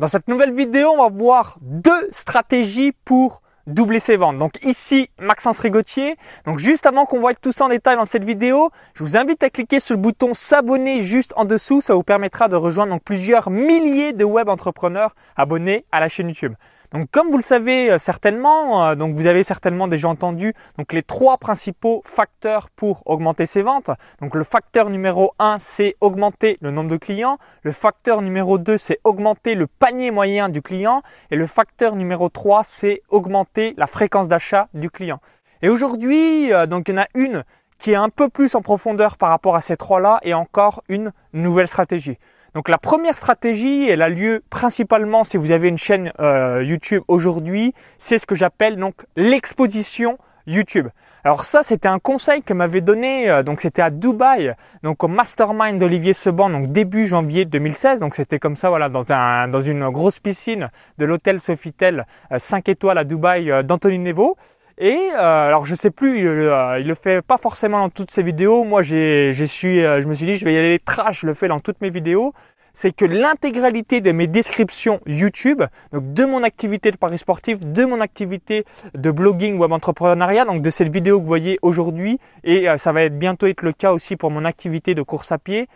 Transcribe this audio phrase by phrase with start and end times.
[0.00, 4.38] Dans cette nouvelle vidéo, on va voir deux stratégies pour doubler ses ventes.
[4.38, 6.16] Donc ici, Maxence Rigotier.
[6.46, 9.42] Donc juste avant qu'on voit tout ça en détail dans cette vidéo, je vous invite
[9.42, 11.82] à cliquer sur le bouton s'abonner juste en dessous.
[11.82, 16.54] Ça vous permettra de rejoindre plusieurs milliers de web entrepreneurs abonnés à la chaîne YouTube.
[16.92, 20.92] Donc comme vous le savez euh, certainement, euh, donc vous avez certainement déjà entendu donc
[20.92, 23.90] les trois principaux facteurs pour augmenter ses ventes.
[24.20, 28.76] Donc le facteur numéro 1 c'est augmenter le nombre de clients, le facteur numéro 2
[28.76, 33.86] c'est augmenter le panier moyen du client et le facteur numéro 3 c'est augmenter la
[33.86, 35.20] fréquence d'achat du client.
[35.62, 37.44] Et aujourd'hui, euh, donc il y en a une
[37.78, 41.12] qui est un peu plus en profondeur par rapport à ces trois-là et encore une
[41.32, 42.18] nouvelle stratégie.
[42.54, 47.02] Donc la première stratégie, elle a lieu principalement si vous avez une chaîne euh, YouTube
[47.06, 50.88] aujourd'hui, c'est ce que j'appelle donc l'exposition YouTube.
[51.22, 55.08] Alors ça, c'était un conseil que m'avait donné, euh, donc c'était à Dubaï, donc au
[55.08, 58.00] Mastermind d'Olivier Seban, donc début janvier 2016.
[58.00, 62.68] Donc c'était comme ça, voilà, dans un dans une grosse piscine de l'hôtel Sofitel 5
[62.68, 64.36] euh, étoiles à Dubaï d'Anthony Nevo.
[64.82, 68.22] Et euh, alors je sais plus, il, euh, le fait pas forcément dans toutes ses
[68.22, 68.64] vidéos.
[68.64, 71.34] Moi j'ai, suis, euh, je me suis dit je vais y aller trash, je le
[71.34, 72.32] fais dans toutes mes vidéos.
[72.72, 77.84] C'est que l'intégralité de mes descriptions YouTube, donc de mon activité de paris sportif, de
[77.84, 78.64] mon activité
[78.94, 83.08] de blogging web entrepreneuriat, donc de cette vidéo que vous voyez aujourd'hui, et ça va
[83.08, 85.66] bientôt être le cas aussi pour mon activité de course à pied,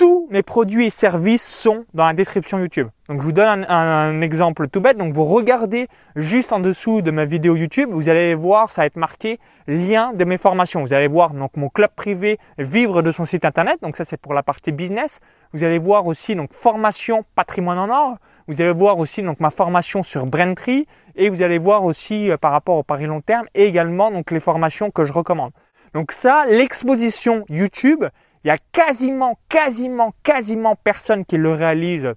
[0.00, 2.88] tous mes produits et services sont dans la description YouTube.
[3.10, 4.96] Donc je vous donne un, exemple tout bête.
[4.96, 8.86] Donc vous regardez juste en dessous de ma vidéo YouTube, vous allez voir, ça va
[8.86, 10.80] être marqué lien de mes formations.
[10.80, 13.76] Vous allez voir donc mon club privé vivre de son site internet.
[13.82, 15.20] Donc ça c'est pour la partie business.
[15.52, 18.16] Vous allez voir aussi donc formation patrimoine en or.
[18.48, 22.38] Vous allez voir aussi donc ma formation sur Braintree et vous allez voir aussi euh,
[22.38, 25.50] par rapport au pari long terme et également donc les formations que je recommande.
[25.92, 28.04] Donc ça, l'exposition YouTube,
[28.44, 32.14] il y a quasiment, quasiment, quasiment personne qui le réalise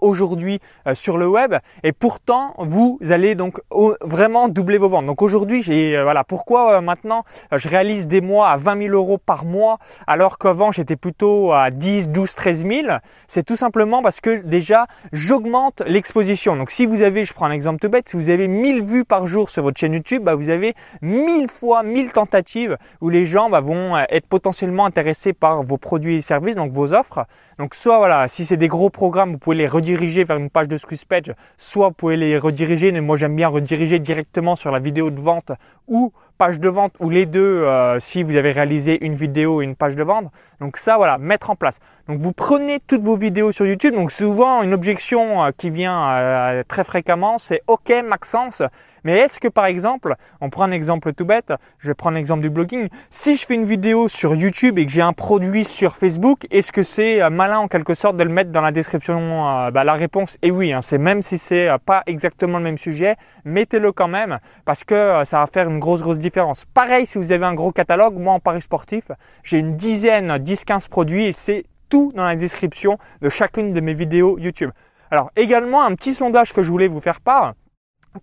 [0.00, 3.60] aujourd'hui euh, sur le web et pourtant vous allez donc
[4.02, 5.06] vraiment doubler vos ventes.
[5.06, 8.94] Donc aujourd'hui j'ai euh, voilà pourquoi euh, maintenant je réalise des mois à 20 000
[8.94, 12.86] euros par mois alors qu'avant j'étais plutôt à 10, 12, 13 000.
[13.28, 16.56] C'est tout simplement parce que déjà j'augmente l'exposition.
[16.56, 19.04] Donc si vous avez, je prends un exemple tout bête, si vous avez 1000 vues
[19.04, 23.24] par jour sur votre chaîne YouTube, bah, vous avez 1000 fois 1000 tentatives où les
[23.24, 27.26] gens bah, vont être potentiellement intéressés par vos produits et services, donc vos offres.
[27.58, 30.68] Donc soit voilà, si c'est des gros programmes, vous pouvez les rediriger vers une page
[30.68, 34.70] de squeeze page, soit vous pouvez les rediriger, mais moi j'aime bien rediriger directement sur
[34.70, 35.52] la vidéo de vente
[35.88, 39.64] ou page de vente ou les deux euh, si vous avez réalisé une vidéo et
[39.64, 40.30] une page de vente.
[40.62, 41.80] Donc ça voilà, mettre en place.
[42.06, 43.94] Donc vous prenez toutes vos vidéos sur YouTube.
[43.94, 48.62] Donc souvent une objection euh, qui vient euh, très fréquemment, c'est OK Maxence,
[49.02, 52.42] mais est-ce que par exemple, on prend un exemple tout bête, je vais prendre l'exemple
[52.42, 55.96] du blogging, si je fais une vidéo sur YouTube et que j'ai un produit sur
[55.96, 59.82] Facebook, est-ce que c'est malin en quelque sorte de le mettre dans la description bah,
[59.82, 60.80] La réponse est oui, hein.
[60.80, 65.40] c'est même si c'est pas exactement le même sujet, mettez-le quand même parce que ça
[65.40, 66.66] va faire une grosse grosse différence.
[66.72, 69.10] Pareil si vous avez un gros catalogue, moi en paris sportif,
[69.42, 73.94] j'ai une dizaine, 10-15 produits et c'est tout dans la description de chacune de mes
[73.94, 74.70] vidéos YouTube.
[75.10, 77.54] Alors également un petit sondage que je voulais vous faire part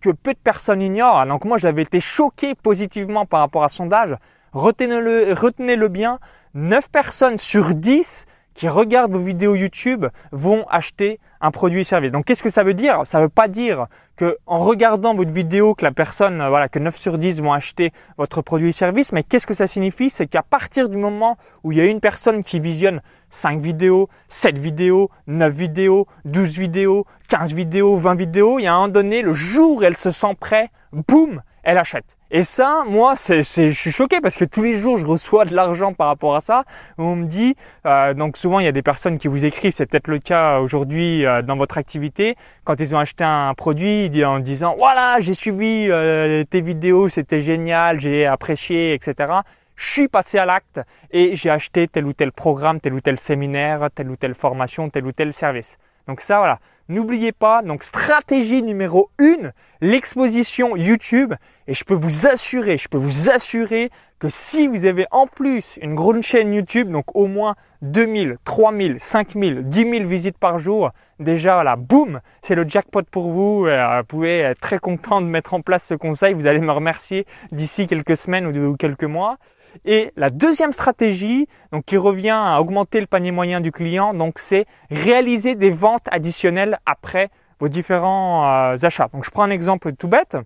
[0.01, 1.25] que peu de personnes ignorent.
[1.25, 4.16] Donc moi j'avais été choqué positivement par rapport à sondage.
[4.53, 6.19] Retenez-le, retenez-le bien.
[6.56, 12.12] 9 personnes sur 10 qui regardent vos vidéos YouTube vont acheter un produit et service.
[12.12, 13.02] Donc qu'est-ce que ça veut dire?
[13.06, 16.80] Ça ne veut pas dire que en regardant votre vidéo que la personne voilà que
[16.80, 20.10] 9 sur 10 vont acheter votre produit et service, mais qu'est-ce que ça signifie?
[20.10, 24.10] C'est qu'à partir du moment où il y a une personne qui visionne 5 vidéos,
[24.28, 29.22] 7 vidéos, 9 vidéos, 12 vidéos, 15 vidéos, 20 vidéos, il y a un donné
[29.22, 32.18] le jour elle se sent prêt, boum, elle achète.
[32.31, 35.53] Et ça, moi, c'est, je suis choqué parce que tous les jours, je reçois de
[35.53, 36.63] l'argent par rapport à ça.
[36.97, 39.85] On me dit, euh, donc souvent, il y a des personnes qui vous écrivent, c'est
[39.85, 44.40] peut-être le cas aujourd'hui euh, dans votre activité, quand ils ont acheté un produit, en
[44.40, 49.31] disant, voilà, j'ai suivi euh, tes vidéos, c'était génial, j'ai apprécié, etc.
[49.75, 50.81] Je suis passé à l'acte
[51.12, 54.90] et j'ai acheté tel ou tel programme, tel ou tel séminaire, telle ou telle formation,
[54.90, 55.78] tel ou tel service.
[56.09, 56.59] Donc ça, voilà.
[56.88, 61.36] N'oubliez pas, donc stratégie numéro 1, l'exposition YouTube.
[61.68, 65.78] Et je peux vous assurer, je peux vous assurer que si vous avez en plus
[65.83, 70.89] une grande chaîne YouTube, donc au moins 2000, 3000, 5000, 10 000 visites par jour,
[71.19, 73.68] déjà là, boum, c'est le jackpot pour vous.
[73.68, 76.33] Euh, vous pouvez être très content de mettre en place ce conseil.
[76.33, 79.38] Vous allez me remercier d'ici quelques semaines ou quelques mois.
[79.86, 84.39] Et la deuxième stratégie, donc qui revient à augmenter le panier moyen du client, donc
[84.39, 87.30] c'est réaliser des ventes additionnelles après
[87.60, 89.10] vos différents euh, achats.
[89.13, 90.38] Donc je prends un exemple tout bête.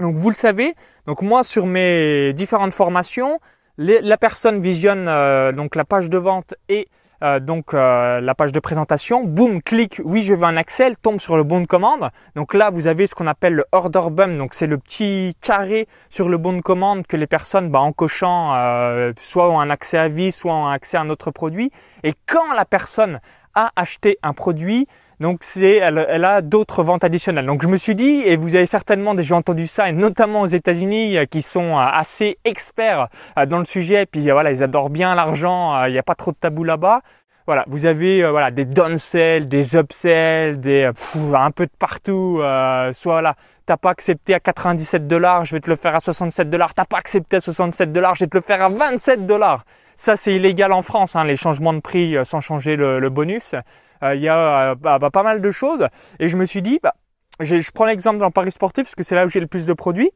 [0.00, 0.74] Donc vous le savez,
[1.06, 3.38] donc moi sur mes différentes formations,
[3.78, 6.88] la personne visionne euh, donc la page de vente et
[7.22, 10.96] euh, donc euh, la page de présentation, boum, clique, oui je veux un accès, elle
[10.96, 12.10] tombe sur le bon de commande.
[12.34, 15.86] Donc là vous avez ce qu'on appelle le order bump, donc c'est le petit carré
[16.10, 19.70] sur le bon de commande que les personnes bah, en cochant euh, soit ont un
[19.70, 21.70] accès à vie, soit ont un accès à un autre produit.
[22.02, 23.20] Et quand la personne
[23.54, 24.88] a acheté un produit,
[25.22, 27.46] donc c'est, elle, elle, a d'autres ventes additionnelles.
[27.46, 30.46] Donc je me suis dit, et vous avez certainement déjà entendu ça, et notamment aux
[30.46, 33.08] États-Unis, qui sont assez experts
[33.48, 36.36] dans le sujet, puis voilà, ils adorent bien l'argent, il n'y a pas trop de
[36.36, 37.00] tabou là-bas.
[37.46, 40.88] Voilà, vous avez euh, voilà des downsell, des upsells, des
[41.34, 42.38] un peu de partout.
[42.40, 43.34] Euh, soit là,
[43.66, 46.72] t'as pas accepté à 97 dollars, je vais te le faire à 67 dollars.
[46.72, 49.64] T'as pas accepté à 67 dollars, je vais te le faire à 27 dollars.
[50.02, 53.54] Ça c'est illégal en France, hein, les changements de prix euh, sans changer le, bonus.
[54.02, 55.86] Il y a bah, bah, pas mal de choses.
[56.18, 56.96] Et je me suis dit, bah,
[57.38, 59.72] je prends l'exemple dans Paris sportif parce que c'est là où j'ai le plus de
[59.72, 60.10] produits.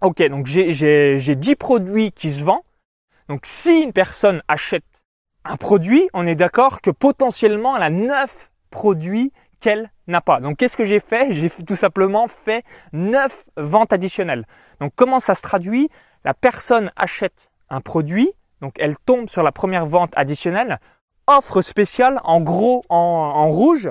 [0.00, 2.62] Ok, donc j'ai 10 produits qui se vendent.
[3.28, 4.84] Donc si une personne achète
[5.44, 10.38] un produit, on est d'accord que potentiellement elle a 9 produits qu'elle n'a pas.
[10.38, 11.32] Donc qu'est-ce que j'ai fait?
[11.32, 12.62] J'ai tout simplement fait
[12.92, 14.46] 9 ventes additionnelles.
[14.78, 15.88] Donc comment ça se traduit?
[16.22, 20.78] La personne achète un produit, donc elle tombe sur la première vente additionnelle,
[21.26, 23.90] offre spéciale en gros en, rouge,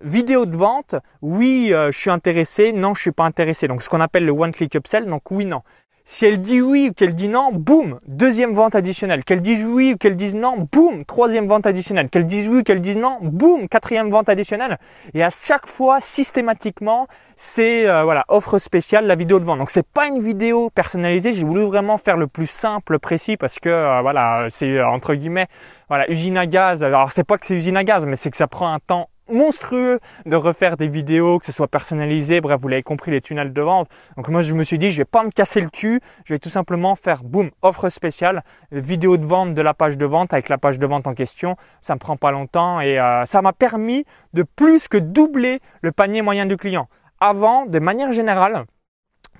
[0.00, 3.68] vidéo de vente, oui euh, je suis intéressé, non je suis pas intéressé.
[3.68, 5.62] Donc ce qu'on appelle le one click upsell, donc oui non.
[6.04, 9.22] Si elle dit oui ou qu'elle dit non, boum, deuxième vente additionnelle.
[9.24, 12.08] Qu'elle dise oui ou qu'elle dise non, boum, troisième vente additionnelle.
[12.08, 14.78] Qu'elle dise oui ou qu'elle dise non, boum, quatrième vente additionnelle.
[15.14, 17.06] Et à chaque fois, systématiquement,
[17.36, 19.58] c'est euh, voilà offre spéciale, la vidéo de vente.
[19.58, 21.32] Donc c'est pas une vidéo personnalisée.
[21.32, 25.14] J'ai voulu vraiment faire le plus simple, précis, parce que euh, voilà, c'est euh, entre
[25.14, 25.48] guillemets
[25.88, 26.82] voilà usine à gaz.
[26.82, 29.09] Alors c'est pas que c'est usine à gaz, mais c'est que ça prend un temps
[29.30, 33.52] monstrueux de refaire des vidéos, que ce soit personnalisé, bref, vous l'avez compris, les tunnels
[33.52, 33.88] de vente.
[34.16, 36.38] Donc moi, je me suis dit, je vais pas me casser le cul, je vais
[36.38, 38.42] tout simplement faire, boum, offre spéciale,
[38.72, 41.56] vidéo de vente de la page de vente avec la page de vente en question.
[41.80, 45.92] Ça me prend pas longtemps et euh, ça m'a permis de plus que doubler le
[45.92, 46.88] panier moyen du client.
[47.20, 48.64] Avant, de manière générale,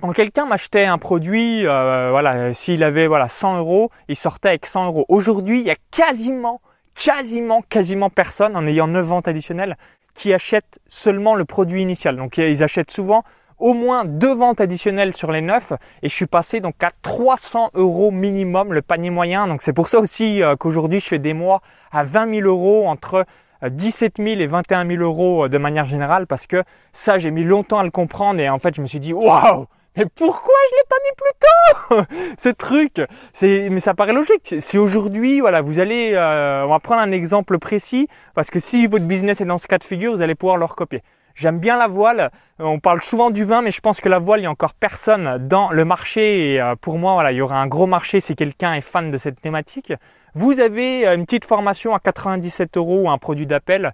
[0.00, 4.66] quand quelqu'un m'achetait un produit, euh, voilà, s'il avait voilà 100 euros, il sortait avec
[4.66, 5.04] 100 euros.
[5.08, 6.60] Aujourd'hui, il y a quasiment
[6.94, 9.76] quasiment, quasiment personne en ayant 9 ventes additionnelles
[10.14, 12.16] qui achètent seulement le produit initial.
[12.16, 13.24] Donc ils achètent souvent
[13.60, 15.72] au moins deux ventes additionnelles sur les 9
[16.02, 19.46] et je suis passé donc à 300 euros minimum le panier moyen.
[19.46, 21.60] Donc c'est pour ça aussi euh, qu'aujourd'hui je fais des mois
[21.92, 23.26] à 20 000 euros entre
[23.62, 27.30] 17 euh, 000 et 21 000 euros euh, de manière générale parce que ça j'ai
[27.30, 29.66] mis longtemps à le comprendre et en fait je me suis dit waouh
[29.96, 33.02] mais pourquoi je l'ai pas mis plus tôt Ce truc,
[33.32, 34.54] c'est mais ça paraît logique.
[34.58, 38.86] Si aujourd'hui, voilà, vous allez, euh, on va prendre un exemple précis parce que si
[38.86, 41.02] votre business est dans ce cas de figure, vous allez pouvoir le recopier.
[41.34, 42.30] J'aime bien la voile.
[42.58, 44.74] On parle souvent du vin, mais je pense que la voile, il y a encore
[44.74, 46.52] personne dans le marché.
[46.52, 49.10] Et euh, pour moi, voilà, il y aura un gros marché si quelqu'un est fan
[49.10, 49.92] de cette thématique.
[50.34, 53.92] Vous avez euh, une petite formation à 97 euros ou un produit d'appel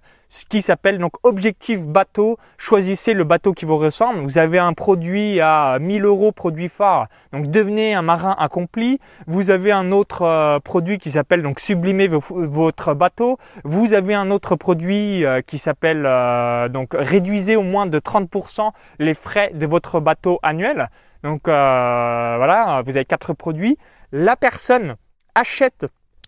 [0.49, 2.37] qui s'appelle donc objectif bateau.
[2.59, 4.19] Choisissez le bateau qui vous ressemble.
[4.19, 7.07] Vous avez un produit à 1000 euros, produit phare.
[7.33, 8.99] Donc devenez un marin accompli.
[9.25, 13.37] Vous avez un autre euh, produit qui s'appelle donc sublimer votre bateau.
[13.63, 16.03] Vous avez un autre produit euh, qui s'appelle
[16.71, 20.89] donc réduisez au moins de 30% les frais de votre bateau annuel.
[21.23, 23.77] Donc voilà, vous avez quatre produits.
[24.11, 24.97] La personne
[25.33, 25.87] achète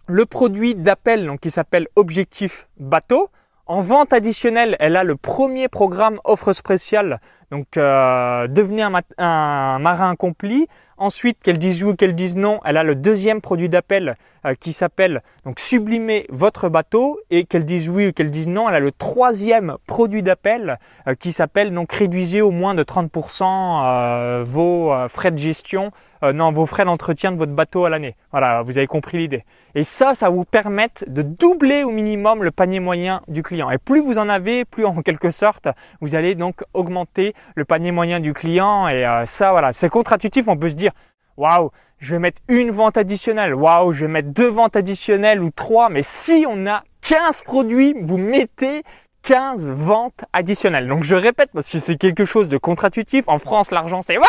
[0.09, 3.29] le produit d'appel donc qui s'appelle Objectif Bateau.
[3.67, 9.79] En vente additionnelle, elle a le premier programme offre spéciale, donc euh, devenez un, un,
[9.79, 10.67] marin accompli.
[10.97, 14.53] Ensuite, qu'elle dise oui ou qu'elle dise non, elle a le deuxième produit d'appel euh,
[14.53, 18.75] qui s'appelle donc sublimer votre bateau et qu'elle dise oui ou qu'elle dise non, elle
[18.75, 24.43] a le troisième produit d'appel euh, qui s'appelle donc réduisez au moins de 30% euh,
[24.45, 28.15] vos frais de gestion, non vos frais d'entretien de votre bateau à l'année.
[28.31, 29.45] Voilà, vous avez compris l'idée.
[29.75, 33.69] Et ça, ça vous permet de doubler au minimum le panier moyen du client.
[33.69, 35.69] Et plus vous en avez, plus en quelque sorte,
[36.01, 38.87] vous allez donc augmenter le panier moyen du client.
[38.87, 40.47] Et ça, voilà, c'est contre-intuitif.
[40.47, 40.91] On peut se dire
[41.37, 45.51] waouh, je vais mettre une vente additionnelle, waouh, je vais mettre deux ventes additionnelles ou
[45.51, 48.83] trois, mais si on a 15 produits, vous mettez
[49.23, 50.87] 15 ventes additionnelles.
[50.87, 53.25] Donc je répète parce que c'est quelque chose de contre-intuitif.
[53.27, 54.27] En France, l'argent c'est waouh,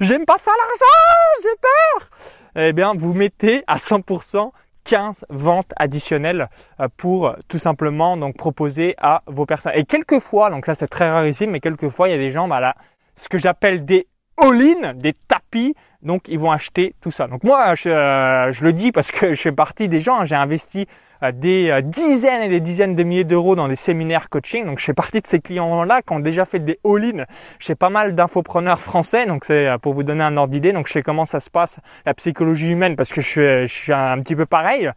[0.00, 2.10] j'aime pas ça l'argent, j'ai peur.
[2.54, 4.50] Eh bien, vous mettez à 100%
[4.84, 6.48] 15 ventes additionnelles
[6.80, 9.72] euh, pour tout simplement donc proposer à vos personnes.
[9.74, 12.60] Et quelquefois, donc ça c'est très rarissime, mais quelquefois il y a des gens, bah
[12.60, 12.74] là,
[13.14, 14.08] ce que j'appelle des
[14.38, 17.28] all-in, des tapis, donc ils vont acheter tout ça.
[17.28, 20.80] Donc moi, je, euh, le dis parce que je fais partie des gens, j'ai investi
[20.80, 20.84] euh,
[21.30, 24.66] des euh, dizaines et des dizaines de milliers d'euros dans des séminaires coaching.
[24.66, 27.24] Donc je fais partie de ces clients-là qui ont déjà fait des all-in
[27.60, 29.26] chez pas mal d'infopreneurs français.
[29.26, 30.72] Donc c'est pour vous donner un ordre d'idée.
[30.72, 33.72] Donc je sais comment ça se passe la psychologie humaine parce que je suis, je
[33.72, 34.90] suis un petit peu pareil.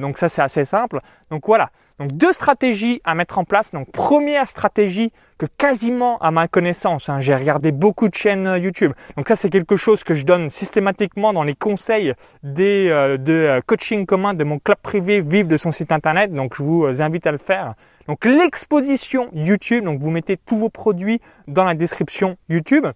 [0.00, 1.00] donc ça c'est assez simple.
[1.30, 1.70] Donc voilà.
[1.98, 3.70] Donc deux stratégies à mettre en place.
[3.70, 8.58] Donc première stratégie que quasiment à ma connaissance, hein, j'ai regardé beaucoup de chaînes euh,
[8.58, 8.92] YouTube.
[9.16, 13.32] Donc ça c'est quelque chose que je donne systématiquement dans les conseils des, euh, de
[13.32, 16.32] euh, coaching commun de mon club privé Vive de son site internet.
[16.32, 17.74] Donc je vous invite à le faire.
[18.08, 19.84] Donc l'exposition YouTube.
[19.84, 22.86] Donc vous mettez tous vos produits dans la description YouTube.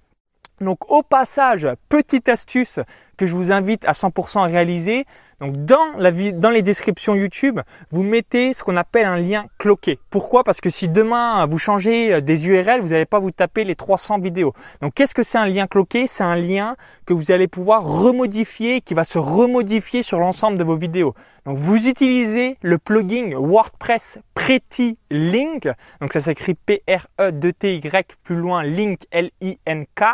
[0.61, 2.80] Donc au passage, petite astuce
[3.16, 5.04] que je vous invite à 100% à réaliser.
[5.40, 9.99] Donc dans, les descriptions YouTube, vous mettez ce qu'on appelle un lien cloqué.
[10.09, 10.45] Pourquoi?
[10.45, 13.75] Parce que si demain vous changez euh, des URL, vous n'allez pas vous taper les
[13.75, 14.55] 300 vidéos.
[14.81, 16.07] Donc qu'est-ce que c'est un lien cloqué?
[16.07, 20.64] C'est un lien que vous allez pouvoir remodifier, qui va se remodifier sur l'ensemble de
[20.64, 21.14] vos vidéos.
[21.45, 25.69] Donc vous utilisez le plugin WordPress Pretty Link.
[26.00, 30.05] Donc ça s'écrit P-R-E-T-Y plus loin Link L-I-N-K.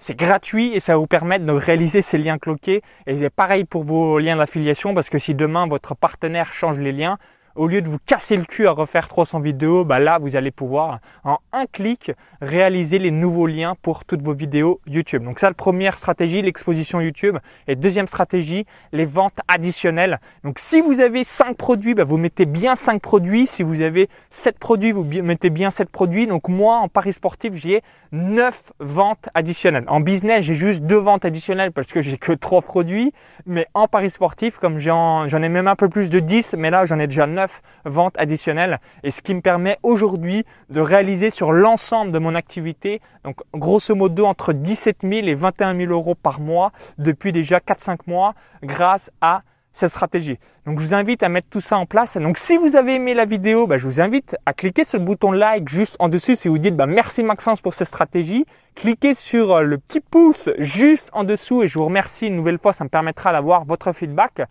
[0.00, 2.82] C'est gratuit et ça va vous permettre de réaliser ces liens cloqués.
[3.08, 6.92] Et c'est pareil pour vos liens d'affiliation parce que si demain votre partenaire change les
[6.92, 7.18] liens,
[7.58, 10.52] au lieu de vous casser le cul à refaire 300 vidéos, bah là, vous allez
[10.52, 15.24] pouvoir en un clic réaliser les nouveaux liens pour toutes vos vidéos YouTube.
[15.24, 17.36] Donc ça, la première stratégie, l'exposition YouTube.
[17.66, 20.20] Et deuxième stratégie, les ventes additionnelles.
[20.44, 23.48] Donc si vous avez 5 produits, bah, vous mettez bien 5 produits.
[23.48, 26.28] Si vous avez 7 produits, vous mettez bien 7 produits.
[26.28, 29.84] Donc moi, en Paris sportif, j'ai 9 ventes additionnelles.
[29.88, 33.12] En business, j'ai juste 2 ventes additionnelles parce que j'ai que 3 produits.
[33.46, 36.86] Mais en Paris sportif, comme j'en ai même un peu plus de 10, mais là,
[36.86, 37.47] j'en ai déjà 9
[37.84, 43.00] ventes additionnelles et ce qui me permet aujourd'hui de réaliser sur l'ensemble de mon activité,
[43.24, 47.98] donc grosso modo entre 17 000 et 21 000 euros par mois depuis déjà 4-5
[48.06, 50.38] mois grâce à cette stratégie.
[50.66, 52.16] Donc je vous invite à mettre tout ça en place.
[52.16, 55.04] Donc si vous avez aimé la vidéo, bah, je vous invite à cliquer sur le
[55.04, 58.44] bouton like juste en dessus si vous dites bah, merci Maxence pour cette stratégie.
[58.74, 62.58] Cliquez sur euh, le petit pouce juste en dessous et je vous remercie une nouvelle
[62.58, 64.42] fois, ça me permettra d'avoir votre feedback.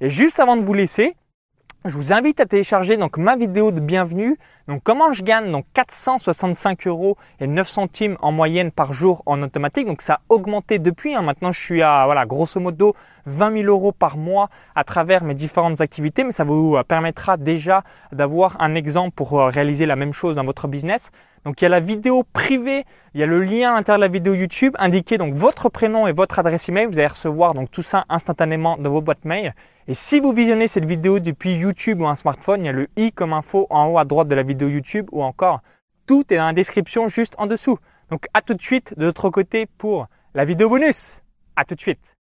[0.00, 1.16] Et juste avant de vous laisser,
[1.88, 4.36] je vous invite à télécharger donc ma vidéo de bienvenue.
[4.66, 9.42] Donc comment je gagne donc 465 euros et 9 centimes en moyenne par jour en
[9.42, 9.86] automatique?
[9.86, 11.14] Donc ça a augmenté depuis.
[11.14, 11.22] Hein.
[11.22, 12.94] Maintenant je suis à voilà grosso modo
[13.26, 16.24] 20 000 euros par mois à travers mes différentes activités.
[16.24, 20.44] Mais ça vous permettra déjà d'avoir un exemple pour euh, réaliser la même chose dans
[20.44, 21.10] votre business.
[21.44, 24.04] Donc il y a la vidéo privée, il y a le lien à l'intérieur de
[24.04, 26.86] la vidéo YouTube, indiquez donc votre prénom et votre adresse email.
[26.86, 29.54] Vous allez recevoir donc tout ça instantanément dans vos boîtes mail.
[29.88, 32.88] Et si vous visionnez cette vidéo depuis YouTube ou un smartphone, il y a le
[32.96, 35.60] i comme info en haut à droite de la vidéo YouTube ou encore
[36.06, 37.78] tout est dans la description juste en dessous.
[38.10, 41.22] Donc à tout de suite de l'autre côté pour la vidéo bonus.
[41.54, 42.15] À tout de suite.